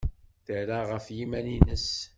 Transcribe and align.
Terra 0.45 0.79
ɣef 0.89 1.05
yiman-nnes. 1.15 1.89